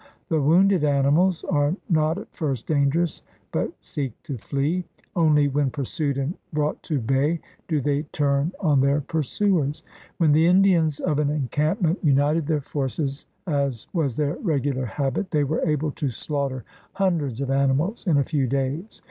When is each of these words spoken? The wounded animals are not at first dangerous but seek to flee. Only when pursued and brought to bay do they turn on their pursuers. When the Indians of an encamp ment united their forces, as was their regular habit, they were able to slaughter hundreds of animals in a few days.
The 0.29 0.41
wounded 0.41 0.83
animals 0.83 1.43
are 1.47 1.75
not 1.87 2.17
at 2.17 2.33
first 2.33 2.65
dangerous 2.65 3.21
but 3.51 3.71
seek 3.81 4.13
to 4.23 4.35
flee. 4.35 4.83
Only 5.15 5.47
when 5.47 5.69
pursued 5.69 6.17
and 6.17 6.33
brought 6.51 6.81
to 6.89 6.97
bay 6.97 7.39
do 7.67 7.79
they 7.81 8.01
turn 8.11 8.51
on 8.59 8.81
their 8.81 9.01
pursuers. 9.01 9.83
When 10.17 10.31
the 10.31 10.47
Indians 10.47 10.99
of 10.99 11.19
an 11.19 11.29
encamp 11.29 11.83
ment 11.83 11.99
united 12.03 12.47
their 12.47 12.61
forces, 12.61 13.27
as 13.45 13.85
was 13.93 14.15
their 14.15 14.37
regular 14.37 14.85
habit, 14.87 15.29
they 15.29 15.43
were 15.43 15.61
able 15.69 15.91
to 15.91 16.09
slaughter 16.09 16.63
hundreds 16.93 17.39
of 17.39 17.51
animals 17.51 18.03
in 18.07 18.17
a 18.17 18.23
few 18.23 18.47
days. 18.47 18.99